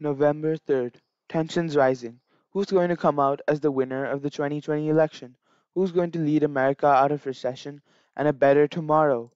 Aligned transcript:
November 0.00 0.56
3rd. 0.56 0.94
Tensions 1.28 1.76
rising. 1.76 2.20
Who's 2.50 2.66
going 2.70 2.88
to 2.88 2.96
come 2.96 3.18
out 3.18 3.40
as 3.48 3.60
the 3.60 3.70
winner 3.72 4.04
of 4.04 4.22
the 4.22 4.30
2020 4.30 4.88
election? 4.88 5.36
Who's 5.74 5.90
going 5.90 6.12
to 6.12 6.18
lead 6.20 6.44
America 6.44 6.86
out 6.86 7.10
of 7.10 7.26
recession 7.26 7.82
and 8.16 8.28
a 8.28 8.32
better 8.32 8.68
tomorrow? 8.68 9.32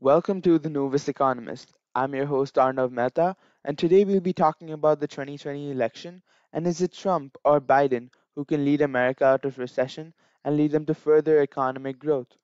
Welcome 0.00 0.42
to 0.42 0.58
the 0.58 0.68
Novus 0.68 1.08
Economist. 1.08 1.72
I'm 1.94 2.14
your 2.14 2.26
host 2.26 2.56
Arnav 2.56 2.90
Mehta, 2.90 3.36
and 3.64 3.78
today 3.78 4.04
we'll 4.04 4.20
be 4.20 4.32
talking 4.34 4.70
about 4.70 5.00
the 5.00 5.08
2020 5.08 5.70
election 5.70 6.22
and 6.52 6.66
is 6.66 6.82
it 6.82 6.92
Trump 6.92 7.36
or 7.44 7.60
Biden 7.60 8.10
who 8.34 8.44
can 8.44 8.64
lead 8.64 8.82
America 8.82 9.24
out 9.24 9.44
of 9.44 9.58
recession 9.58 10.12
and 10.44 10.56
lead 10.56 10.72
them 10.72 10.84
to 10.86 10.94
further 10.94 11.40
economic 11.40 11.98
growth? 11.98 12.36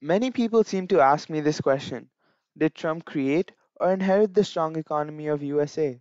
Many 0.00 0.30
people 0.30 0.64
seem 0.64 0.88
to 0.88 1.00
ask 1.00 1.30
me 1.30 1.40
this 1.40 1.60
question. 1.60 2.10
Did 2.58 2.74
Trump 2.74 3.04
create 3.04 3.52
or 3.80 3.92
inherit 3.92 4.34
the 4.34 4.44
strong 4.44 4.76
economy 4.76 5.26
of 5.28 5.42
USA? 5.42 6.00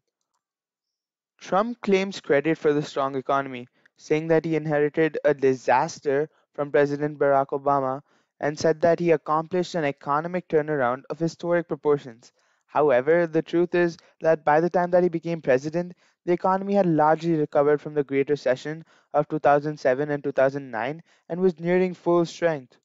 Trump 1.39 1.79
claims 1.81 2.19
credit 2.19 2.57
for 2.57 2.73
the 2.73 2.81
strong 2.83 3.15
economy, 3.15 3.67
saying 3.95 4.27
that 4.27 4.43
he 4.43 4.55
inherited 4.55 5.17
a 5.23 5.33
disaster 5.33 6.29
from 6.53 6.71
President 6.71 7.17
Barack 7.17 7.47
Obama 7.49 8.01
and 8.39 8.59
said 8.59 8.81
that 8.81 8.99
he 8.99 9.11
accomplished 9.11 9.75
an 9.75 9.85
economic 9.85 10.47
turnaround 10.49 11.03
of 11.09 11.19
historic 11.19 11.67
proportions. 11.69 12.33
However, 12.65 13.27
the 13.27 13.41
truth 13.41 13.73
is 13.73 13.97
that 14.19 14.43
by 14.43 14.59
the 14.59 14.69
time 14.69 14.91
that 14.91 15.03
he 15.03 15.09
became 15.09 15.41
president, 15.41 15.93
the 16.25 16.33
economy 16.33 16.73
had 16.73 16.85
largely 16.85 17.35
recovered 17.37 17.79
from 17.81 17.93
the 17.93 18.03
Great 18.03 18.29
Recession 18.29 18.83
of 19.13 19.27
2007 19.29 20.11
and 20.11 20.23
2009 20.23 21.01
and 21.29 21.39
was 21.39 21.59
nearing 21.59 21.93
full 21.93 22.25
strength. 22.25 22.77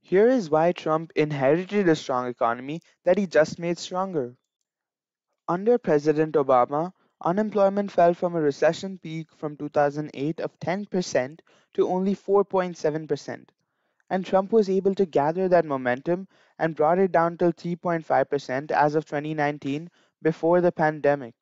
Here 0.00 0.28
is 0.28 0.50
why 0.50 0.72
Trump 0.72 1.12
inherited 1.14 1.88
a 1.88 1.94
strong 1.94 2.26
economy 2.26 2.80
that 3.04 3.18
he 3.18 3.26
just 3.26 3.58
made 3.58 3.78
stronger. 3.78 4.36
Under 5.48 5.78
President 5.78 6.34
Obama, 6.34 6.92
unemployment 7.22 7.90
fell 7.90 8.14
from 8.14 8.34
a 8.34 8.40
recession 8.40 8.98
peak 8.98 9.32
from 9.32 9.56
2008 9.56 10.40
of 10.40 10.58
10% 10.60 11.40
to 11.74 11.88
only 11.88 12.14
4.7%, 12.14 13.48
and 14.10 14.24
Trump 14.24 14.52
was 14.52 14.68
able 14.68 14.94
to 14.94 15.06
gather 15.06 15.48
that 15.48 15.64
momentum 15.64 16.28
and 16.58 16.76
brought 16.76 16.98
it 16.98 17.12
down 17.12 17.36
till 17.36 17.52
3.5% 17.52 18.70
as 18.70 18.94
of 18.94 19.04
2019 19.04 19.90
before 20.22 20.60
the 20.60 20.72
pandemic. 20.72 21.34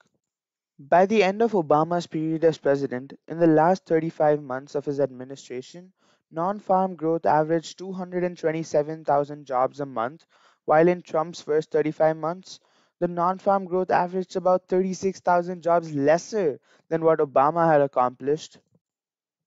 By 0.78 1.06
the 1.06 1.22
end 1.22 1.42
of 1.42 1.52
Obama's 1.52 2.06
period 2.06 2.44
as 2.44 2.58
president, 2.58 3.12
in 3.28 3.38
the 3.38 3.46
last 3.46 3.84
35 3.86 4.42
months 4.42 4.74
of 4.74 4.84
his 4.86 5.00
administration, 5.00 5.92
Non-farm 6.30 6.96
growth 6.96 7.26
averaged 7.26 7.78
227,000 7.78 9.44
jobs 9.44 9.80
a 9.80 9.86
month, 9.86 10.26
while 10.64 10.88
in 10.88 11.02
Trump's 11.02 11.40
first 11.42 11.70
35 11.72 12.16
months, 12.16 12.60
the 13.00 13.08
non-farm 13.08 13.64
growth 13.64 13.90
averaged 13.90 14.36
about 14.36 14.68
36,000 14.68 15.62
jobs 15.62 15.94
lesser 15.94 16.60
than 16.88 17.04
what 17.04 17.18
Obama 17.18 17.66
had 17.66 17.80
accomplished. 17.80 18.58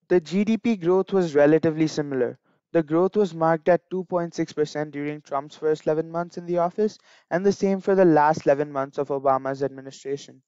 The 0.08 0.20
GDP 0.20 0.76
growth 0.76 1.12
was 1.12 1.34
relatively 1.34 1.86
similar. 1.86 2.38
The 2.72 2.82
growth 2.82 3.16
was 3.16 3.34
marked 3.34 3.68
at 3.70 3.88
2.6% 3.88 4.90
during 4.90 5.22
Trump's 5.22 5.56
first 5.56 5.86
11 5.86 6.10
months 6.10 6.36
in 6.36 6.44
the 6.44 6.58
office, 6.58 6.98
and 7.30 7.46
the 7.46 7.52
same 7.52 7.80
for 7.80 7.94
the 7.94 8.04
last 8.04 8.44
11 8.44 8.70
months 8.70 8.98
of 8.98 9.08
Obama's 9.08 9.62
administration. 9.62 10.42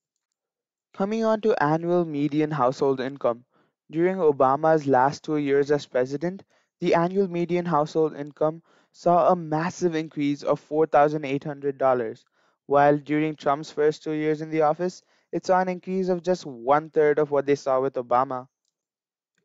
Coming 0.95 1.23
on 1.23 1.43
to 1.43 1.63
annual 1.63 2.07
median 2.07 2.53
household 2.53 2.99
income. 2.99 3.45
During 3.91 4.17
Obama's 4.17 4.87
last 4.87 5.25
two 5.25 5.37
years 5.37 5.71
as 5.71 5.87
president, 5.87 6.43
the 6.81 6.95
annual 6.95 7.29
median 7.29 7.67
household 7.67 8.15
income 8.15 8.63
saw 8.91 9.31
a 9.31 9.37
massive 9.37 9.95
increase 9.95 10.43
of 10.43 10.61
$4,800, 10.69 12.25
while 12.67 12.99
during 12.99 13.37
Trump's 13.37 13.71
first 13.71 14.03
two 14.03 14.13
years 14.13 14.41
in 14.41 14.51
the 14.51 14.63
office, 14.63 15.03
it 15.33 15.47
saw 15.47 15.61
an 15.61 15.69
increase 15.69 16.09
of 16.09 16.23
just 16.23 16.47
one 16.47 16.91
third 16.91 17.19
of 17.19 17.31
what 17.31 17.47
they 17.47 17.55
saw 17.55 17.81
with 17.81 17.95
Obama. 17.95 18.49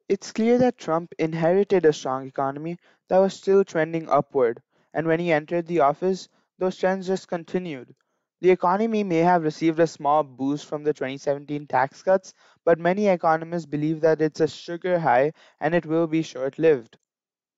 It's 0.10 0.32
clear 0.32 0.58
that 0.58 0.78
Trump 0.78 1.14
inherited 1.18 1.86
a 1.86 1.94
strong 1.94 2.28
economy 2.28 2.78
that 3.08 3.20
was 3.20 3.34
still 3.34 3.64
trending 3.64 4.10
upward, 4.10 4.62
and 4.94 5.08
when 5.08 5.20
he 5.20 5.32
entered 5.32 5.68
the 5.68 5.80
office, 5.80 6.28
those 6.58 6.78
trends 6.78 7.08
just 7.08 7.28
continued. 7.28 7.96
The 8.42 8.50
economy 8.50 9.04
may 9.04 9.20
have 9.20 9.44
received 9.44 9.80
a 9.80 9.88
small 9.88 10.24
boost 10.24 10.66
from 10.66 10.84
the 10.84 10.94
2017 10.94 11.68
tax 11.68 12.02
cuts, 12.04 12.34
but 12.66 12.80
many 12.80 13.08
economists 13.08 13.66
believe 13.68 14.02
that 14.02 14.22
it's 14.22 14.40
a 14.40 14.48
sugar 14.48 15.00
high 15.00 15.34
and 15.60 15.76
it 15.76 15.86
will 15.86 16.08
be 16.08 16.22
short 16.24 16.58
lived. 16.58 16.98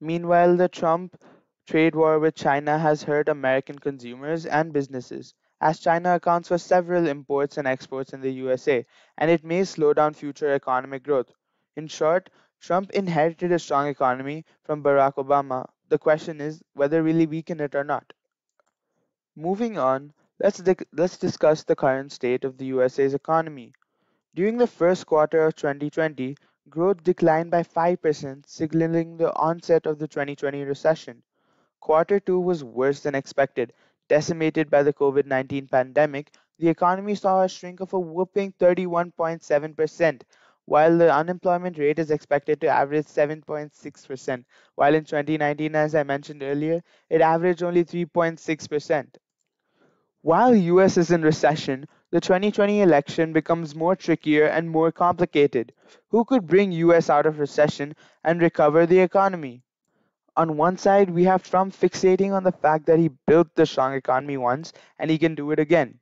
Meanwhile, 0.02 0.58
the 0.58 0.68
Trump 0.68 1.16
trade 1.66 1.96
war 1.96 2.20
with 2.20 2.36
China 2.36 2.78
has 2.78 3.04
hurt 3.04 3.30
American 3.30 3.80
consumers 3.80 4.46
and 4.46 4.74
businesses, 4.74 5.34
as 5.62 5.80
China 5.80 6.16
accounts 6.16 6.50
for 6.50 6.58
several 6.58 7.08
imports 7.08 7.58
and 7.58 7.68
exports 7.68 8.14
in 8.14 8.22
the 8.22 8.32
USA, 8.34 8.86
and 9.18 9.32
it 9.32 9.44
may 9.46 9.64
slow 9.64 9.94
down 9.94 10.14
future 10.14 10.54
economic 10.54 11.04
growth. 11.04 11.32
In 11.78 11.88
short, 11.88 12.30
Trump 12.60 12.92
inherited 12.92 13.52
a 13.54 13.60
strong 13.60 13.88
economy 13.88 14.46
from 14.64 14.84
Barack 14.84 15.16
Obama. 15.16 15.66
The 15.88 15.98
question 15.98 16.42
is 16.42 16.62
whether 16.74 17.02
really 17.02 17.26
weaken 17.28 17.62
it 17.62 17.76
or 17.76 17.86
not. 17.86 18.12
Moving 19.36 19.76
on, 19.80 20.14
Let's, 20.42 20.62
let's 20.94 21.18
discuss 21.18 21.64
the 21.64 21.76
current 21.76 22.12
state 22.12 22.46
of 22.46 22.58
the 22.58 22.68
USA's 22.68 23.14
economy. 23.14 23.74
During 24.36 24.58
the 24.58 24.68
first 24.68 25.06
quarter 25.06 25.46
of 25.46 25.56
2020, 25.56 26.38
growth 26.70 27.04
declined 27.04 27.52
by 27.52 27.64
5%, 27.64 28.48
signaling 28.48 29.18
the 29.18 29.36
onset 29.36 29.86
of 29.86 30.00
the 30.00 30.08
2020 30.08 30.64
recession. 30.64 31.24
Quarter 31.82 32.20
2 32.22 32.40
was 32.40 32.64
worse 32.64 33.02
than 33.02 33.16
expected. 33.16 33.74
Decimated 34.08 34.70
by 34.70 34.84
the 34.84 34.94
COVID 34.94 35.26
19 35.26 35.68
pandemic, 35.68 36.32
the 36.58 36.70
economy 36.70 37.16
saw 37.16 37.44
a 37.44 37.50
shrink 37.50 37.82
of 37.82 37.94
a 37.94 38.00
whopping 38.00 38.54
31.7%, 38.60 40.22
while 40.66 40.98
the 40.98 41.14
unemployment 41.14 41.78
rate 41.78 42.00
is 42.00 42.12
expected 42.12 42.62
to 42.62 42.68
average 42.68 43.08
7.6%, 43.08 44.46
while 44.76 44.96
in 44.96 45.04
2019, 45.04 45.76
as 45.76 45.96
I 45.96 46.04
mentioned 46.04 46.44
earlier, 46.44 46.82
it 47.10 47.22
averaged 47.22 47.64
only 47.64 47.84
3.6%. 47.84 49.18
While 50.22 50.56
US 50.56 50.96
is 50.96 51.12
in 51.12 51.24
recession, 51.24 51.86
the 52.10 52.22
2020 52.22 52.82
election 52.82 53.34
becomes 53.34 53.76
more 53.76 53.98
trickier 53.98 54.46
and 54.46 54.70
more 54.70 54.94
complicated. 54.94 55.74
Who 56.10 56.24
could 56.24 56.48
bring 56.48 56.72
US 56.72 57.10
out 57.10 57.26
of 57.26 57.38
recession 57.38 57.96
and 58.24 58.42
recover 58.42 58.86
the 58.86 59.00
economy? 59.00 59.62
On 60.36 60.58
one 60.58 60.78
side, 60.78 61.10
we 61.10 61.26
have 61.26 61.44
Trump 61.44 61.74
fixating 61.74 62.34
on 62.34 62.44
the 62.44 62.52
fact 62.52 62.86
that 62.86 63.00
he 63.00 63.10
built 63.28 63.54
the 63.56 63.66
strong 63.66 63.94
economy 63.94 64.38
once 64.38 64.74
and 64.98 65.12
he 65.12 65.18
can 65.18 65.36
do 65.36 65.52
it 65.52 65.60
again. 65.60 66.00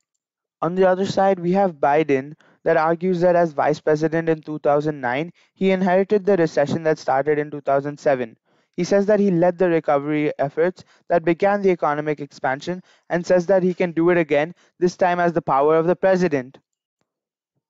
On 0.61 0.75
the 0.75 0.87
other 0.87 1.05
side, 1.05 1.39
we 1.39 1.53
have 1.53 1.81
Biden 1.81 2.35
that 2.63 2.77
argues 2.77 3.21
that 3.21 3.35
as 3.35 3.53
vice 3.53 3.79
president 3.79 4.29
in 4.29 4.41
2009, 4.41 5.33
he 5.53 5.71
inherited 5.71 6.25
the 6.25 6.37
recession 6.37 6.83
that 6.83 6.99
started 6.99 7.39
in 7.39 7.49
2007. 7.49 8.37
He 8.77 8.85
says 8.85 9.07
that 9.07 9.19
he 9.19 9.31
led 9.31 9.57
the 9.57 9.69
recovery 9.69 10.31
efforts 10.39 10.85
that 11.09 11.25
began 11.25 11.61
the 11.61 11.71
economic 11.71 12.21
expansion 12.21 12.83
and 13.09 13.25
says 13.25 13.47
that 13.47 13.63
he 13.63 13.73
can 13.73 13.91
do 13.91 14.11
it 14.11 14.17
again, 14.17 14.55
this 14.79 14.95
time 14.95 15.19
as 15.19 15.33
the 15.33 15.41
power 15.41 15.75
of 15.75 15.87
the 15.87 15.95
president. 15.95 16.59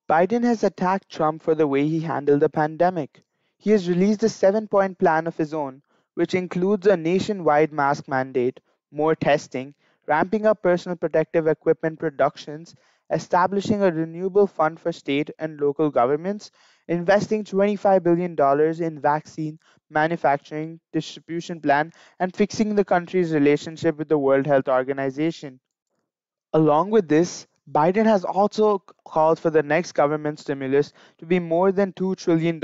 Biden 0.10 0.44
has 0.44 0.64
attacked 0.64 1.10
Trump 1.10 1.42
for 1.42 1.56
the 1.56 1.68
way 1.68 1.88
he 1.88 2.02
handled 2.02 2.42
the 2.42 2.50
pandemic. 2.50 3.24
He 3.58 3.72
has 3.72 3.90
released 3.90 4.24
a 4.24 4.30
seven 4.30 4.68
point 4.68 5.00
plan 5.00 5.28
of 5.28 5.38
his 5.38 5.54
own, 5.54 5.82
which 6.14 6.36
includes 6.36 6.86
a 6.88 6.98
nationwide 6.98 7.72
mask 7.72 8.08
mandate, 8.08 8.60
more 8.92 9.16
testing, 9.16 9.74
ramping 10.08 10.46
up 10.46 10.62
personal 10.62 10.98
protective 10.98 11.48
equipment 11.48 12.00
productions, 12.00 12.76
establishing 13.10 13.82
a 13.82 13.92
renewable 13.92 14.48
fund 14.48 14.80
for 14.80 14.92
state 14.92 15.30
and 15.40 15.60
local 15.60 15.90
governments, 15.90 16.52
investing 16.88 17.44
$25 17.44 18.04
billion 18.04 18.36
in 18.84 19.02
vaccine 19.02 19.60
manufacturing 19.90 20.80
distribution 20.92 21.62
plan, 21.62 21.92
and 22.20 22.36
fixing 22.36 22.76
the 22.76 22.86
country's 22.86 23.34
relationship 23.34 23.98
with 23.98 24.10
the 24.10 24.18
World 24.18 24.46
Health 24.46 24.68
Organization. 24.68 25.60
Along 26.54 26.90
with 26.90 27.08
this, 27.08 27.48
Biden 27.72 28.06
has 28.06 28.26
also 28.26 28.80
called 29.06 29.40
for 29.40 29.50
the 29.50 29.64
next 29.64 29.94
government 29.94 30.40
stimulus 30.40 30.92
to 31.20 31.26
be 31.26 31.40
more 31.40 31.72
than 31.72 31.94
$2 31.94 32.16
trillion, 32.18 32.60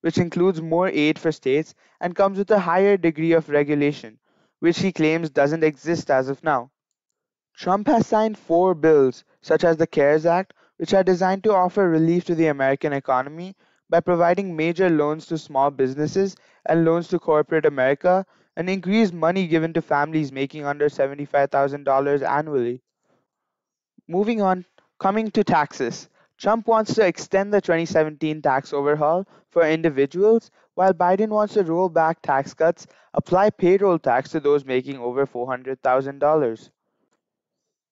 which 0.00 0.18
includes 0.18 0.60
more 0.60 0.88
aid 0.88 1.18
for 1.18 1.32
states 1.32 1.74
and 2.00 2.14
comes 2.14 2.38
with 2.38 2.50
a 2.50 2.58
higher 2.58 2.96
degree 2.96 3.32
of 3.32 3.48
regulation, 3.48 4.18
which 4.60 4.80
he 4.80 4.92
claims 4.92 5.30
doesn't 5.30 5.64
exist 5.64 6.10
as 6.10 6.28
of 6.28 6.42
now. 6.44 6.70
Trump 7.54 7.86
has 7.86 8.06
signed 8.06 8.38
four 8.38 8.74
bills, 8.74 9.24
such 9.44 9.62
as 9.62 9.76
the 9.76 9.86
CARES 9.86 10.24
Act, 10.24 10.54
which 10.78 10.94
are 10.94 11.04
designed 11.04 11.44
to 11.44 11.54
offer 11.54 11.86
relief 11.86 12.24
to 12.24 12.34
the 12.34 12.46
American 12.46 12.94
economy 12.94 13.54
by 13.90 14.00
providing 14.00 14.56
major 14.56 14.88
loans 14.88 15.26
to 15.26 15.36
small 15.36 15.70
businesses 15.70 16.34
and 16.64 16.86
loans 16.86 17.08
to 17.08 17.18
corporate 17.18 17.66
America 17.66 18.24
and 18.56 18.70
increase 18.70 19.12
money 19.12 19.46
given 19.46 19.74
to 19.74 19.82
families 19.82 20.32
making 20.32 20.64
under 20.64 20.88
$75,000 20.88 22.26
annually. 22.26 22.82
Moving 24.08 24.40
on, 24.40 24.64
coming 24.98 25.30
to 25.32 25.44
taxes. 25.44 26.08
Trump 26.38 26.66
wants 26.66 26.94
to 26.94 27.06
extend 27.06 27.52
the 27.52 27.60
2017 27.60 28.40
tax 28.40 28.72
overhaul 28.72 29.26
for 29.50 29.68
individuals, 29.68 30.50
while 30.74 30.94
Biden 30.94 31.28
wants 31.28 31.52
to 31.52 31.64
roll 31.64 31.90
back 31.90 32.22
tax 32.22 32.54
cuts, 32.54 32.86
apply 33.12 33.50
payroll 33.50 33.98
tax 33.98 34.30
to 34.30 34.40
those 34.40 34.64
making 34.64 34.98
over 34.98 35.26
$400,000. 35.26 36.70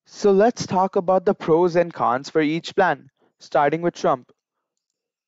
So 0.07 0.31
let's 0.31 0.65
talk 0.65 0.95
about 0.95 1.25
the 1.25 1.35
pros 1.35 1.75
and 1.75 1.93
cons 1.93 2.31
for 2.31 2.41
each 2.41 2.77
plan, 2.77 3.11
starting 3.41 3.83
with 3.83 3.95
Trump. 3.95 4.31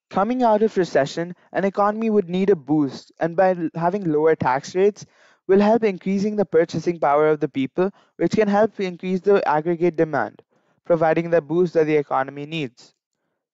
Coming 0.09 0.43
out 0.43 0.63
of 0.63 0.79
recession, 0.79 1.35
an 1.53 1.65
economy 1.65 2.09
would 2.09 2.31
need 2.31 2.49
a 2.49 2.57
boost, 2.57 3.13
and 3.21 3.37
by 3.37 3.55
having 3.75 4.05
lower 4.11 4.35
tax 4.35 4.75
rates, 4.75 5.05
will 5.47 5.61
help 5.61 5.85
increasing 5.85 6.37
the 6.37 6.47
purchasing 6.47 6.99
power 6.99 7.29
of 7.29 7.41
the 7.41 7.49
people, 7.49 7.91
which 8.17 8.33
can 8.33 8.49
help 8.49 8.81
increase 8.81 9.21
the 9.21 9.47
aggregate 9.47 9.97
demand, 9.97 10.41
providing 10.85 11.29
the 11.29 11.43
boost 11.43 11.75
that 11.75 11.85
the 11.85 11.97
economy 11.97 12.47
needs. 12.47 12.95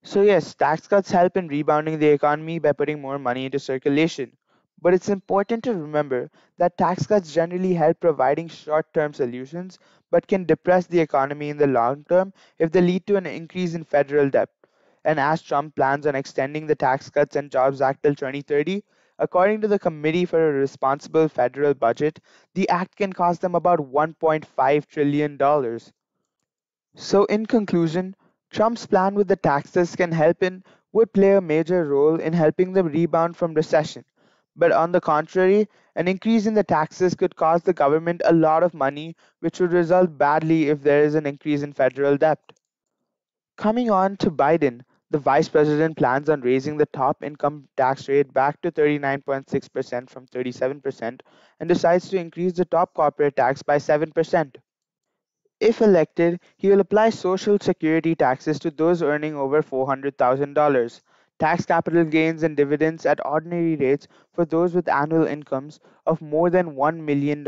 So 0.03 0.23
yes, 0.23 0.55
tax 0.55 0.87
cuts 0.87 1.11
help 1.11 1.37
in 1.37 1.49
rebounding 1.49 1.99
the 1.99 2.09
economy 2.09 2.59
by 2.59 2.73
putting 2.73 3.01
more 3.01 3.19
money 3.19 3.47
into 3.47 3.59
circulation. 3.59 4.37
But 4.81 4.95
it's 4.95 5.09
important 5.09 5.65
to 5.65 5.75
remember 5.75 6.31
that 6.59 6.77
tax 6.79 7.07
cuts 7.07 7.33
generally 7.33 7.75
help 7.75 8.01
providing 8.01 8.49
short-term 8.49 9.15
solutions 9.15 9.79
but 10.11 10.27
can 10.27 10.45
depress 10.45 10.87
the 10.87 11.01
economy 11.01 11.49
in 11.49 11.57
the 11.57 11.67
long 11.67 12.05
term 12.05 12.33
if 12.59 12.71
they 12.71 12.81
lead 12.81 13.07
to 13.07 13.17
an 13.17 13.27
increase 13.27 13.75
in 13.75 13.85
federal 13.85 14.29
debt. 14.29 14.51
And 15.05 15.19
as 15.21 15.43
Trump 15.43 15.77
plans 15.77 16.07
on 16.07 16.15
extending 16.15 16.67
the 16.67 16.75
Tax 16.75 17.11
Cuts 17.11 17.37
and 17.37 17.51
Jobs 17.51 17.81
Act 17.81 18.03
till 18.03 18.15
2030, 18.15 18.83
according 19.19 19.61
to 19.63 19.69
the 19.69 19.79
Committee 19.79 20.25
for 20.25 20.49
a 20.49 20.53
Responsible 20.53 21.29
Federal 21.29 21.75
Budget, 21.75 22.21
the 22.55 22.69
act 22.69 22.97
can 22.97 23.13
cost 23.13 23.41
them 23.41 23.55
about 23.55 23.79
$1.5 23.81 24.87
trillion. 24.87 25.39
So, 26.95 27.25
in 27.25 27.47
conclusion, 27.47 28.15
Trump's 28.51 28.87
plan 28.87 29.15
with 29.15 29.29
the 29.29 29.37
taxes 29.37 29.97
can 29.97 30.13
help 30.13 30.43
in 30.43 30.63
would 30.93 31.13
play 31.13 31.33
a 31.37 31.41
major 31.41 31.85
role 31.85 32.21
in 32.21 32.33
helping 32.33 32.73
them 32.73 32.87
rebound 32.87 33.37
from 33.37 33.55
recession. 33.55 34.05
But 34.57 34.73
on 34.73 34.93
the 34.93 35.01
contrary, 35.01 35.69
an 36.01 36.09
increase 36.09 36.47
in 36.47 36.55
the 36.55 36.65
taxes 36.65 37.15
could 37.15 37.37
cost 37.37 37.67
the 37.67 37.75
government 37.75 38.23
a 38.25 38.33
lot 38.33 38.63
of 38.63 38.73
money, 38.73 39.15
which 39.41 39.61
would 39.61 39.71
result 39.71 40.17
badly 40.17 40.71
if 40.71 40.83
there 40.83 41.05
is 41.05 41.15
an 41.15 41.27
increase 41.27 41.61
in 41.61 41.75
federal 41.75 42.17
debt. 42.17 42.41
Coming 43.59 43.91
on 43.91 44.17
to 44.17 44.31
Biden, 44.31 44.81
the 45.11 45.19
vice 45.19 45.51
president 45.51 45.99
plans 45.99 46.31
on 46.31 46.41
raising 46.41 46.79
the 46.79 46.87
top 46.87 47.23
income 47.23 47.69
tax 47.77 48.09
rate 48.09 48.33
back 48.33 48.63
to 48.63 48.73
39.6% 48.73 50.09
from 50.09 50.27
37% 50.29 51.21
and 51.61 51.69
decides 51.69 52.09
to 52.09 52.17
increase 52.17 52.55
the 52.55 52.65
top 52.65 52.95
corporate 52.95 53.37
tax 53.37 53.63
by 53.63 53.77
7%. 53.77 54.55
If 55.61 55.83
elected, 55.83 56.41
he 56.57 56.71
will 56.71 56.81
apply 56.81 57.11
Social 57.11 57.59
Security 57.61 58.15
taxes 58.15 58.59
to 58.61 58.71
those 58.71 59.03
earning 59.03 59.37
over 59.37 59.63
$400,000, 59.63 61.01
tax 61.41 61.67
capital 61.67 62.05
gains 62.05 62.45
and 62.45 62.57
dividends 62.57 63.05
at 63.07 63.25
ordinary 63.27 63.75
rates 63.77 64.07
for 64.33 64.45
those 64.45 64.75
with 64.75 64.89
annual 64.89 65.27
incomes 65.27 65.81
of 66.07 66.21
more 66.23 66.51
than 66.51 66.77
$1 66.77 66.99
million, 67.01 67.45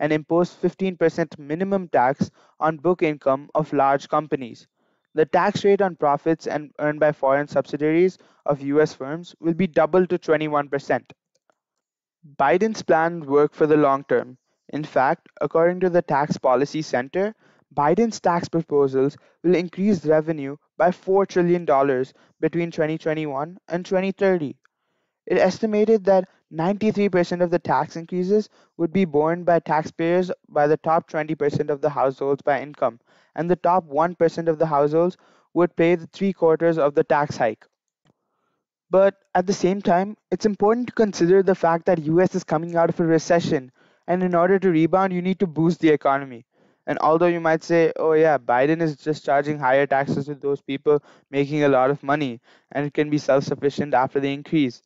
and 0.00 0.12
impose 0.12 0.52
15% 0.54 1.38
minimum 1.38 1.88
tax 1.88 2.30
on 2.60 2.76
book 2.76 3.02
income 3.02 3.48
of 3.54 3.72
large 3.72 4.08
companies. 4.08 4.68
The 5.14 5.24
tax 5.24 5.64
rate 5.64 5.80
on 5.80 5.96
profits 5.96 6.46
and 6.46 6.72
earned 6.78 7.00
by 7.00 7.12
foreign 7.12 7.48
subsidiaries 7.48 8.18
of 8.44 8.60
US 8.60 8.92
firms 8.92 9.34
will 9.40 9.54
be 9.54 9.66
doubled 9.66 10.10
to 10.10 10.18
21%. 10.18 11.12
Biden's 12.36 12.82
plan 12.82 13.24
work 13.26 13.54
for 13.54 13.66
the 13.66 13.76
long 13.76 14.04
term. 14.04 14.36
In 14.70 14.84
fact, 14.84 15.28
according 15.40 15.80
to 15.80 15.88
the 15.90 16.02
Tax 16.02 16.36
Policy 16.36 16.82
Center, 16.82 17.34
Biden's 17.72 18.20
tax 18.20 18.48
proposals 18.48 19.16
will 19.42 19.54
increase 19.54 20.04
revenue 20.04 20.56
by 20.76 20.90
$4 20.90 21.26
trillion 21.26 21.64
between 22.40 22.70
2021 22.70 23.58
and 23.68 23.84
2030. 23.86 24.56
It 25.26 25.38
estimated 25.38 26.04
that 26.04 26.28
93% 26.52 27.42
of 27.42 27.50
the 27.50 27.58
tax 27.58 27.96
increases 27.96 28.48
would 28.76 28.92
be 28.92 29.04
borne 29.04 29.44
by 29.44 29.58
taxpayers 29.60 30.30
by 30.48 30.66
the 30.66 30.76
top 30.76 31.10
20% 31.10 31.70
of 31.70 31.80
the 31.80 31.90
households 31.90 32.42
by 32.42 32.60
income, 32.60 33.00
and 33.34 33.50
the 33.50 33.56
top 33.56 33.86
1% 33.88 34.48
of 34.48 34.58
the 34.58 34.66
households 34.66 35.16
would 35.54 35.74
pay 35.76 35.94
the 35.94 36.06
three 36.08 36.32
quarters 36.32 36.78
of 36.78 36.94
the 36.94 37.04
tax 37.04 37.36
hike. 37.36 37.66
But 38.90 39.16
at 39.34 39.46
the 39.46 39.52
same 39.52 39.82
time, 39.82 40.16
it's 40.30 40.46
important 40.46 40.86
to 40.88 40.92
consider 40.92 41.42
the 41.42 41.54
fact 41.54 41.86
that 41.86 42.02
US 42.04 42.34
is 42.34 42.44
coming 42.44 42.76
out 42.76 42.90
of 42.90 43.00
a 43.00 43.04
recession 43.04 43.72
and 44.06 44.22
in 44.22 44.34
order 44.34 44.58
to 44.58 44.70
rebound 44.70 45.12
you 45.12 45.22
need 45.22 45.40
to 45.40 45.46
boost 45.46 45.80
the 45.80 45.88
economy. 45.88 46.44
And 46.86 46.98
although 47.00 47.26
you 47.26 47.40
might 47.40 47.62
say, 47.64 47.92
oh 47.96 48.12
yeah, 48.12 48.38
Biden 48.38 48.80
is 48.82 48.96
just 48.96 49.24
charging 49.24 49.58
higher 49.58 49.86
taxes 49.86 50.26
to 50.26 50.34
those 50.34 50.60
people 50.62 51.02
making 51.30 51.62
a 51.64 51.68
lot 51.68 51.90
of 51.90 52.02
money 52.02 52.40
and 52.72 52.86
it 52.86 52.94
can 52.94 53.10
be 53.10 53.18
self-sufficient 53.18 53.94
after 53.94 54.20
the 54.20 54.32
increase. 54.32 54.82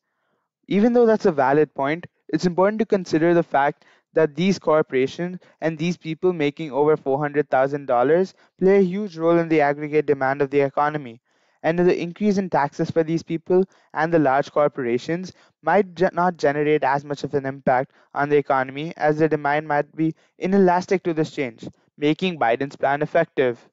Even 0.68 0.92
though 0.92 1.06
that's 1.06 1.26
a 1.26 1.32
valid 1.32 1.74
point, 1.74 2.06
it's 2.28 2.46
important 2.46 2.78
to 2.78 2.86
consider 2.86 3.34
the 3.34 3.42
fact 3.42 3.84
that 4.12 4.36
these 4.36 4.58
corporations 4.58 5.38
and 5.60 5.76
these 5.76 5.96
people 5.96 6.32
making 6.32 6.70
over 6.70 6.96
$400,000 6.96 8.34
play 8.58 8.78
a 8.78 8.82
huge 8.82 9.16
role 9.18 9.38
in 9.38 9.48
the 9.48 9.60
aggregate 9.60 10.06
demand 10.06 10.40
of 10.42 10.50
the 10.50 10.60
economy. 10.60 11.20
And 11.62 11.78
the 11.78 12.00
increase 12.00 12.38
in 12.38 12.48
taxes 12.48 12.90
for 12.90 13.02
these 13.02 13.22
people 13.22 13.64
and 13.92 14.12
the 14.12 14.18
large 14.18 14.50
corporations 14.52 15.32
might 15.62 15.94
ge- 15.94 16.12
not 16.12 16.36
generate 16.36 16.84
as 16.84 17.04
much 17.04 17.24
of 17.24 17.34
an 17.34 17.44
impact 17.44 17.92
on 18.14 18.28
the 18.28 18.36
economy 18.36 18.92
as 18.96 19.18
the 19.18 19.28
demand 19.28 19.66
might 19.68 19.94
be 19.96 20.14
inelastic 20.38 21.02
to 21.02 21.12
this 21.12 21.30
change, 21.32 21.68
making 21.98 22.38
Biden's 22.38 22.76
plan 22.76 23.02
effective. 23.02 23.68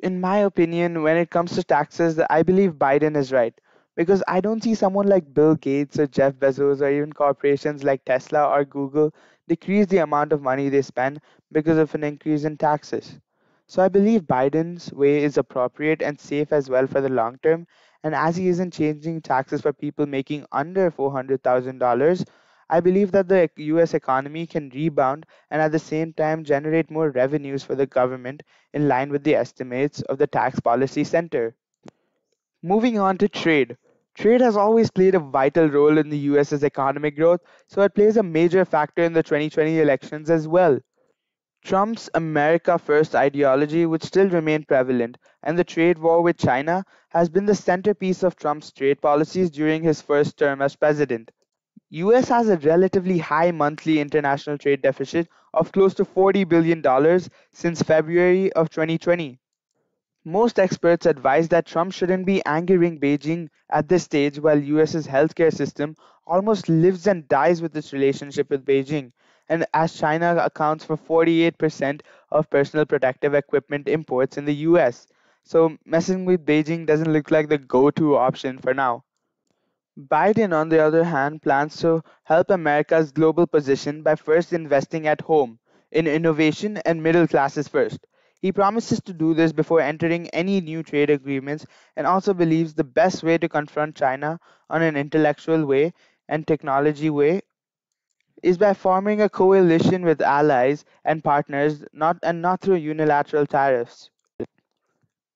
In 0.00 0.20
my 0.20 0.38
opinion, 0.38 1.02
when 1.02 1.16
it 1.16 1.30
comes 1.30 1.54
to 1.54 1.62
taxes, 1.62 2.18
I 2.30 2.42
believe 2.42 2.72
Biden 2.74 3.16
is 3.16 3.32
right. 3.32 3.54
Because 3.96 4.22
I 4.28 4.40
don't 4.40 4.62
see 4.62 4.74
someone 4.74 5.06
like 5.06 5.32
Bill 5.34 5.54
Gates 5.54 5.98
or 5.98 6.06
Jeff 6.06 6.34
Bezos 6.34 6.80
or 6.80 6.88
even 6.90 7.12
corporations 7.12 7.84
like 7.84 8.04
Tesla 8.04 8.48
or 8.48 8.64
Google 8.64 9.14
decrease 9.48 9.86
the 9.86 9.98
amount 9.98 10.32
of 10.32 10.42
money 10.42 10.68
they 10.68 10.82
spend 10.82 11.20
because 11.52 11.78
of 11.78 11.94
an 11.94 12.04
increase 12.04 12.44
in 12.44 12.56
taxes. 12.56 13.20
So 13.68 13.82
I 13.82 13.88
believe 13.88 14.22
Biden's 14.22 14.92
way 14.92 15.22
is 15.22 15.36
appropriate 15.38 16.02
and 16.02 16.18
safe 16.18 16.52
as 16.52 16.68
well 16.68 16.86
for 16.86 17.00
the 17.00 17.08
long 17.08 17.38
term. 17.42 17.66
And 18.02 18.14
as 18.14 18.36
he 18.36 18.48
isn't 18.48 18.72
changing 18.72 19.22
taxes 19.22 19.60
for 19.62 19.72
people 19.72 20.06
making 20.06 20.46
under 20.52 20.90
$400,000, 20.90 22.24
I 22.68 22.80
believe 22.80 23.12
that 23.12 23.28
the 23.28 23.50
US 23.56 23.94
economy 23.94 24.46
can 24.46 24.70
rebound 24.70 25.26
and 25.50 25.60
at 25.62 25.72
the 25.72 25.78
same 25.78 26.12
time 26.12 26.44
generate 26.44 26.90
more 26.90 27.10
revenues 27.10 27.64
for 27.64 27.74
the 27.74 27.86
government 27.86 28.42
in 28.72 28.88
line 28.88 29.10
with 29.10 29.24
the 29.24 29.34
estimates 29.34 30.02
of 30.02 30.18
the 30.18 30.26
Tax 30.26 30.60
Policy 30.60 31.04
Center. 31.04 31.56
Moving 32.62 32.98
on 32.98 33.18
to 33.18 33.28
trade. 33.28 33.76
Trade 34.14 34.40
has 34.40 34.56
always 34.56 34.90
played 34.90 35.14
a 35.14 35.18
vital 35.18 35.68
role 35.68 35.98
in 35.98 36.08
the 36.08 36.18
US's 36.18 36.62
economic 36.62 37.16
growth, 37.16 37.40
so 37.66 37.82
it 37.82 37.94
plays 37.94 38.16
a 38.16 38.22
major 38.22 38.64
factor 38.64 39.02
in 39.02 39.12
the 39.12 39.22
2020 39.22 39.80
elections 39.80 40.30
as 40.30 40.46
well. 40.46 40.78
Trump's 41.64 42.10
America 42.14 42.78
First 42.78 43.14
ideology 43.14 43.86
would 43.86 44.02
still 44.02 44.28
remain 44.28 44.64
prevalent, 44.64 45.18
and 45.42 45.58
the 45.58 45.64
trade 45.64 45.98
war 45.98 46.22
with 46.22 46.36
China 46.36 46.84
has 47.10 47.28
been 47.28 47.46
the 47.46 47.54
centerpiece 47.54 48.22
of 48.22 48.36
Trump's 48.36 48.72
trade 48.72 49.00
policies 49.00 49.50
during 49.50 49.82
his 49.82 50.00
first 50.00 50.38
term 50.38 50.62
as 50.62 50.76
president. 50.76 51.30
US 51.90 52.28
has 52.28 52.48
a 52.48 52.56
relatively 52.58 53.18
high 53.18 53.50
monthly 53.50 54.00
international 54.00 54.58
trade 54.58 54.82
deficit 54.82 55.28
of 55.52 55.72
close 55.72 55.94
to 55.94 56.04
$40 56.04 56.44
billion 56.48 56.82
since 57.52 57.82
February 57.82 58.52
of 58.54 58.70
2020. 58.70 59.38
Most 60.24 60.58
experts 60.58 61.06
advise 61.06 61.48
that 61.48 61.66
Trump 61.66 61.92
shouldn't 61.92 62.26
be 62.26 62.44
angering 62.44 63.00
Beijing 63.00 63.48
at 63.70 63.88
this 63.88 64.04
stage 64.04 64.38
while 64.40 64.58
US's 64.58 65.06
healthcare 65.06 65.52
system 65.52 65.96
almost 66.26 66.68
lives 66.68 67.06
and 67.06 67.28
dies 67.28 67.62
with 67.62 67.76
its 67.76 67.92
relationship 67.92 68.50
with 68.50 68.64
Beijing. 68.64 69.12
And 69.48 69.66
as 69.74 69.94
China 69.98 70.36
accounts 70.44 70.84
for 70.84 70.96
48% 70.96 72.02
of 72.30 72.50
personal 72.50 72.86
protective 72.86 73.34
equipment 73.34 73.88
imports 73.88 74.36
in 74.36 74.44
the 74.44 74.54
US. 74.68 75.06
So 75.44 75.76
messing 75.84 76.24
with 76.24 76.46
Beijing 76.46 76.86
doesn't 76.86 77.12
look 77.12 77.30
like 77.30 77.48
the 77.48 77.58
go-to 77.58 78.16
option 78.16 78.58
for 78.58 78.74
now. 78.74 79.04
Biden, 79.98 80.54
on 80.56 80.70
the 80.70 80.78
other 80.78 81.04
hand, 81.04 81.42
plans 81.42 81.76
to 81.82 82.02
help 82.24 82.48
America's 82.48 83.12
global 83.12 83.46
position 83.46 84.02
by 84.02 84.14
first 84.14 84.54
investing 84.54 85.06
at 85.06 85.20
home, 85.20 85.58
in 85.90 86.06
innovation 86.06 86.78
and 86.86 87.02
middle 87.02 87.26
classes 87.28 87.68
first. 87.68 88.06
He 88.40 88.50
promises 88.50 89.00
to 89.02 89.12
do 89.12 89.34
this 89.34 89.52
before 89.52 89.82
entering 89.82 90.30
any 90.30 90.62
new 90.62 90.82
trade 90.82 91.10
agreements 91.10 91.66
and 91.96 92.06
also 92.06 92.32
believes 92.32 92.72
the 92.72 92.84
best 92.84 93.22
way 93.22 93.36
to 93.36 93.48
confront 93.48 93.94
China 93.94 94.40
on 94.70 94.80
an 94.80 94.96
intellectual 94.96 95.66
way 95.66 95.92
and 96.28 96.46
technology 96.46 97.10
way 97.10 97.42
is 98.42 98.58
by 98.58 98.74
forming 98.74 99.20
a 99.20 99.28
coalition 99.28 100.04
with 100.04 100.20
allies 100.20 100.84
and 101.04 101.22
partners 101.22 101.84
not 101.92 102.16
and 102.22 102.42
not 102.42 102.60
through 102.60 102.74
unilateral 102.74 103.46
tariffs. 103.46 104.10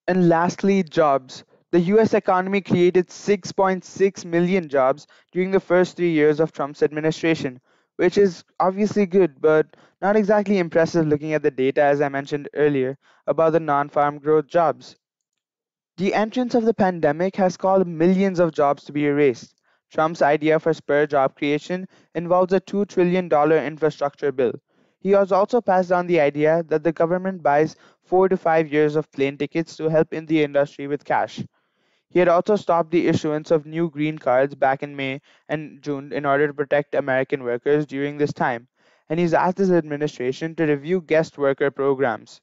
And 0.07 0.29
lastly, 0.29 0.85
jobs. 0.85 1.43
The 1.73 1.81
US 1.81 2.13
economy 2.13 2.61
created 2.61 3.09
6.6 3.09 4.25
million 4.27 4.69
jobs 4.69 5.07
during 5.33 5.51
the 5.51 5.59
first 5.59 5.97
three 5.97 6.11
years 6.11 6.39
of 6.39 6.53
Trump's 6.53 6.83
administration, 6.83 7.63
which 7.97 8.19
is 8.19 8.45
obviously 8.61 9.07
good, 9.07 9.41
but 9.41 9.75
not 10.03 10.15
exactly 10.15 10.59
impressive 10.59 11.07
looking 11.07 11.33
at 11.33 11.43
the 11.43 11.51
data, 11.51 11.83
as 11.83 12.03
I 12.03 12.11
mentioned 12.11 12.51
earlier, 12.53 12.99
about 13.27 13.55
the 13.55 13.61
non 13.61 13.89
farm 13.89 14.19
growth 14.19 14.49
jobs. 14.49 14.97
The 15.97 16.13
entrance 16.13 16.55
of 16.55 16.67
the 16.67 16.75
pandemic 16.75 17.37
has 17.37 17.57
caused 17.57 17.87
millions 17.87 18.39
of 18.39 18.53
jobs 18.53 18.85
to 18.85 18.93
be 18.93 19.07
erased. 19.07 19.55
Trump's 19.91 20.21
idea 20.21 20.61
for 20.61 20.75
spur 20.75 21.07
job 21.07 21.37
creation 21.37 21.89
involves 22.15 22.53
a 22.53 22.61
$2 22.61 22.87
trillion 22.87 23.33
infrastructure 23.33 24.31
bill. 24.31 24.53
He 25.01 25.13
has 25.13 25.33
also 25.33 25.63
passed 25.63 25.91
on 25.91 26.07
the 26.07 26.21
idea 26.21 26.65
that 26.69 26.85
the 26.85 26.93
government 26.93 27.43
buys 27.43 27.77
four 28.03 28.29
to 28.29 28.37
five 28.37 28.71
years 28.71 28.95
of 28.95 29.11
plane 29.11 29.39
tickets 29.39 29.75
to 29.79 29.89
help 29.89 30.13
in 30.13 30.27
the 30.27 30.43
industry 30.45 30.87
with 30.87 31.07
cash. 31.07 31.43
He 32.13 32.21
had 32.21 32.29
also 32.29 32.55
stopped 32.57 32.93
the 32.93 33.09
issuance 33.09 33.51
of 33.51 33.67
new 33.67 33.91
green 33.91 34.19
cards 34.19 34.55
back 34.55 34.85
in 34.85 34.95
May 34.97 35.21
and 35.49 35.83
June 35.83 36.13
in 36.13 36.25
order 36.25 36.47
to 36.47 36.55
protect 36.55 36.95
American 36.95 37.43
workers 37.43 37.87
during 37.87 38.19
this 38.19 38.33
time, 38.33 38.69
and 39.09 39.19
he's 39.19 39.35
asked 39.35 39.59
his 39.59 39.73
administration 39.73 40.55
to 40.57 40.67
review 40.67 41.01
guest 41.01 41.39
worker 41.39 41.71
programs. 41.73 42.41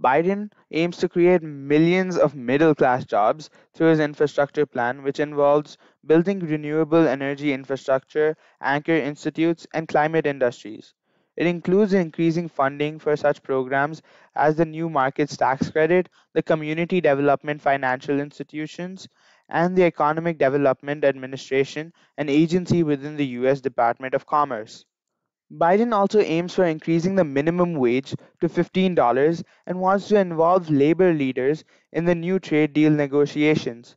Biden 0.00 0.52
aims 0.70 0.96
to 0.98 1.08
create 1.08 1.42
millions 1.42 2.16
of 2.16 2.34
middle 2.34 2.74
class 2.74 3.04
jobs 3.04 3.50
through 3.74 3.88
his 3.88 4.00
infrastructure 4.00 4.64
plan, 4.66 5.02
which 5.02 5.20
involves 5.20 5.76
building 6.06 6.40
renewable 6.40 7.06
energy 7.06 7.52
infrastructure, 7.52 8.36
anchor 8.60 8.92
institutes, 8.94 9.66
and 9.74 9.88
climate 9.88 10.26
industries. 10.26 10.94
It 11.36 11.46
includes 11.46 11.92
increasing 11.92 12.48
funding 12.48 12.98
for 12.98 13.16
such 13.16 13.42
programs 13.42 14.02
as 14.34 14.56
the 14.56 14.64
New 14.64 14.88
Markets 14.88 15.36
Tax 15.36 15.70
Credit, 15.70 16.08
the 16.32 16.42
Community 16.42 17.00
Development 17.00 17.60
Financial 17.60 18.18
Institutions, 18.20 19.08
and 19.48 19.76
the 19.76 19.84
Economic 19.84 20.38
Development 20.38 21.04
Administration, 21.04 21.92
an 22.18 22.28
agency 22.28 22.82
within 22.82 23.16
the 23.16 23.26
U.S. 23.38 23.60
Department 23.60 24.14
of 24.14 24.26
Commerce. 24.26 24.84
Biden 25.52 25.92
also 25.92 26.20
aims 26.20 26.54
for 26.54 26.64
increasing 26.64 27.14
the 27.14 27.24
minimum 27.24 27.74
wage 27.74 28.14
to 28.40 28.48
$15 28.48 29.44
and 29.66 29.80
wants 29.80 30.08
to 30.08 30.18
involve 30.18 30.68
labor 30.68 31.12
leaders 31.12 31.62
in 31.92 32.04
the 32.04 32.14
new 32.14 32.40
trade 32.40 32.72
deal 32.72 32.90
negotiations. 32.90 33.96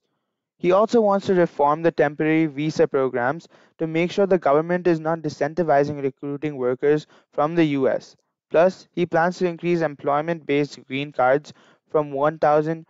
He 0.59 0.71
also 0.71 1.01
wants 1.01 1.25
to 1.25 1.33
reform 1.33 1.81
the 1.81 1.91
temporary 1.91 2.45
visa 2.45 2.87
programs 2.87 3.47
to 3.79 3.87
make 3.87 4.11
sure 4.11 4.27
the 4.27 4.37
government 4.37 4.85
is 4.85 4.99
not 4.99 5.21
disincentivizing 5.21 6.03
recruiting 6.03 6.57
workers 6.57 7.07
from 7.31 7.55
the 7.55 7.65
US. 7.79 8.15
Plus, 8.51 8.87
he 8.91 9.07
plans 9.07 9.39
to 9.39 9.47
increase 9.47 9.81
employment 9.81 10.45
based 10.45 10.85
green 10.85 11.11
cards 11.11 11.53
from 11.89 12.11
1,000 12.11 12.85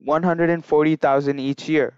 140,000 0.00 1.38
each 1.38 1.68
year. 1.68 1.94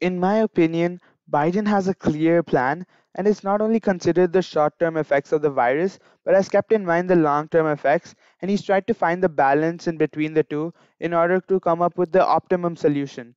In 0.00 0.18
my 0.18 0.38
opinion, 0.38 1.00
Biden 1.30 1.66
has 1.68 1.86
a 1.86 1.94
clear 1.94 2.42
plan 2.42 2.86
and 3.14 3.26
has 3.26 3.42
not 3.44 3.60
only 3.60 3.80
considered 3.80 4.32
the 4.32 4.42
short 4.42 4.78
term 4.78 4.96
effects 4.96 5.32
of 5.32 5.42
the 5.42 5.50
virus, 5.50 5.98
but 6.24 6.34
has 6.34 6.48
kept 6.48 6.72
in 6.72 6.84
mind 6.84 7.08
the 7.10 7.16
long 7.16 7.48
term 7.48 7.66
effects, 7.66 8.14
and 8.40 8.50
he's 8.50 8.62
tried 8.62 8.86
to 8.86 8.94
find 8.94 9.22
the 9.22 9.28
balance 9.28 9.86
in 9.86 9.96
between 9.96 10.34
the 10.34 10.42
two 10.44 10.72
in 11.00 11.12
order 11.14 11.40
to 11.40 11.60
come 11.60 11.82
up 11.82 11.96
with 11.98 12.12
the 12.12 12.24
optimum 12.24 12.76
solution. 12.76 13.34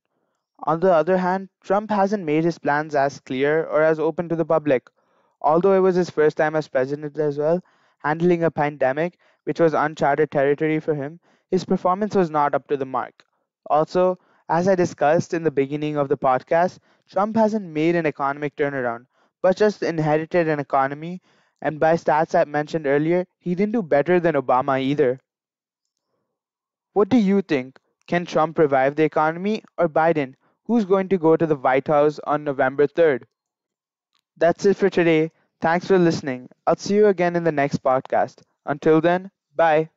On 0.64 0.80
the 0.80 0.92
other 0.92 1.16
hand, 1.18 1.48
Trump 1.60 1.90
hasn't 1.90 2.24
made 2.24 2.44
his 2.44 2.58
plans 2.58 2.94
as 2.94 3.20
clear 3.20 3.64
or 3.64 3.82
as 3.82 3.98
open 3.98 4.28
to 4.28 4.36
the 4.36 4.44
public. 4.44 4.88
Although 5.40 5.72
it 5.74 5.80
was 5.80 5.96
his 5.96 6.10
first 6.10 6.36
time 6.36 6.54
as 6.54 6.68
president 6.68 7.18
as 7.18 7.38
well, 7.38 7.62
handling 7.98 8.44
a 8.44 8.50
pandemic, 8.50 9.18
which 9.44 9.60
was 9.60 9.74
uncharted 9.74 10.30
territory 10.30 10.78
for 10.80 10.94
him, 10.94 11.20
his 11.50 11.64
performance 11.64 12.14
was 12.14 12.30
not 12.30 12.54
up 12.54 12.66
to 12.68 12.76
the 12.76 12.86
mark. 12.86 13.24
Also, 13.68 14.18
as 14.48 14.68
I 14.68 14.74
discussed 14.74 15.34
in 15.34 15.42
the 15.42 15.50
beginning 15.50 15.96
of 15.96 16.08
the 16.08 16.16
podcast, 16.16 16.78
Trump 17.08 17.36
hasn't 17.36 17.66
made 17.66 17.96
an 17.96 18.06
economic 18.06 18.54
turnaround, 18.56 19.06
but 19.42 19.56
just 19.56 19.82
inherited 19.82 20.48
an 20.48 20.58
economy, 20.60 21.22
and 21.60 21.80
by 21.80 21.94
stats 21.94 22.34
I 22.34 22.44
mentioned 22.44 22.86
earlier, 22.86 23.26
he 23.38 23.54
didn't 23.54 23.72
do 23.72 23.82
better 23.82 24.20
than 24.20 24.34
Obama 24.34 24.80
either. 24.82 25.20
What 26.92 27.08
do 27.08 27.16
you 27.16 27.40
think? 27.40 27.78
Can 28.06 28.26
Trump 28.26 28.58
revive 28.58 28.94
the 28.94 29.02
economy 29.04 29.64
or 29.78 29.88
Biden? 29.88 30.34
Who's 30.64 30.84
going 30.84 31.08
to 31.08 31.16
go 31.16 31.34
to 31.34 31.46
the 31.46 31.56
White 31.56 31.86
House 31.88 32.18
on 32.26 32.44
November 32.44 32.86
3rd? 32.86 33.24
That's 34.38 34.64
it 34.64 34.76
for 34.78 34.88
today. 34.88 35.32
Thanks 35.60 35.86
for 35.86 35.98
listening. 35.98 36.48
I'll 36.66 36.76
see 36.76 36.94
you 36.94 37.08
again 37.08 37.36
in 37.36 37.44
the 37.44 37.52
next 37.52 37.82
podcast. 37.82 38.42
Until 38.64 39.00
then, 39.02 39.30
bye. 39.54 39.90